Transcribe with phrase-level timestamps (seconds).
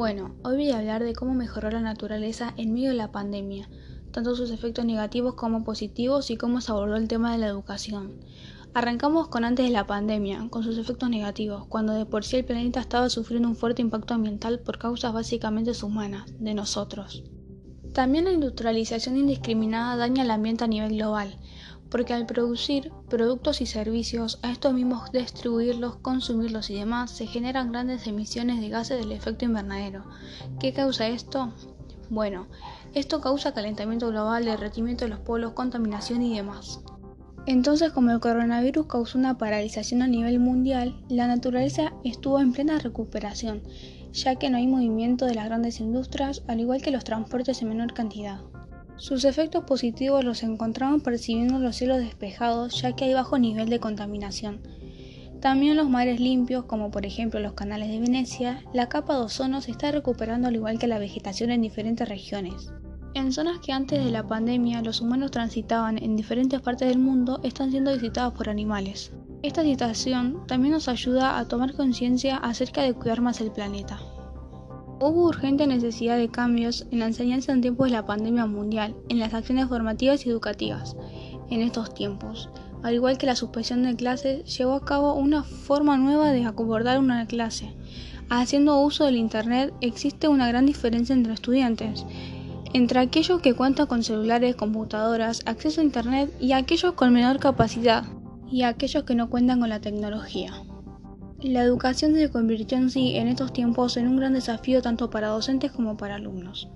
[0.00, 3.68] Bueno, hoy voy a hablar de cómo mejoró la naturaleza en medio de la pandemia,
[4.12, 8.18] tanto sus efectos negativos como positivos y cómo se abordó el tema de la educación.
[8.72, 12.46] Arrancamos con antes de la pandemia, con sus efectos negativos, cuando de por sí el
[12.46, 17.22] planeta estaba sufriendo un fuerte impacto ambiental por causas básicamente humanas, de nosotros.
[17.92, 21.36] También la industrialización indiscriminada daña el ambiente a nivel global,
[21.90, 27.72] porque al producir productos y servicios, a estos mismos distribuirlos, consumirlos y demás, se generan
[27.72, 30.04] grandes emisiones de gases del efecto invernadero.
[30.60, 31.52] ¿Qué causa esto?
[32.08, 32.46] Bueno,
[32.94, 36.80] esto causa calentamiento global, derretimiento de los polos, contaminación y demás.
[37.46, 42.78] Entonces, como el coronavirus causó una paralización a nivel mundial, la naturaleza estuvo en plena
[42.78, 43.62] recuperación,
[44.12, 47.68] ya que no hay movimiento de las grandes industrias, al igual que los transportes en
[47.70, 48.40] menor cantidad.
[49.00, 53.80] Sus efectos positivos los encontramos percibiendo los cielos despejados ya que hay bajo nivel de
[53.80, 54.60] contaminación.
[55.40, 59.62] También los mares limpios, como por ejemplo los canales de Venecia, la capa de ozono
[59.62, 62.74] se está recuperando al igual que la vegetación en diferentes regiones.
[63.14, 67.40] En zonas que antes de la pandemia los humanos transitaban en diferentes partes del mundo
[67.42, 69.12] están siendo visitadas por animales.
[69.42, 73.98] Esta situación también nos ayuda a tomar conciencia acerca de cuidar más el planeta.
[75.02, 79.18] Hubo urgente necesidad de cambios en la enseñanza en tiempos de la pandemia mundial, en
[79.18, 80.94] las acciones formativas y educativas
[81.48, 82.50] en estos tiempos.
[82.82, 86.98] Al igual que la suspensión de clases, llevó a cabo una forma nueva de abordar
[86.98, 87.72] una clase.
[88.28, 92.04] Haciendo uso del Internet existe una gran diferencia entre estudiantes,
[92.74, 98.04] entre aquellos que cuentan con celulares, computadoras, acceso a Internet y aquellos con menor capacidad,
[98.50, 100.52] y aquellos que no cuentan con la tecnología.
[101.42, 105.28] La educación se convirtió en sí en estos tiempos en un gran desafío tanto para
[105.28, 106.68] docentes como para alumnos.